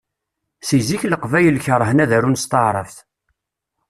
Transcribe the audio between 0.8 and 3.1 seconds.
zik Leqbayel kerhen ad arun s taɛrabt.